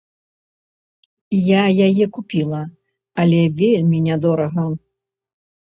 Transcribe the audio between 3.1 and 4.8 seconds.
але вельмі нядорага.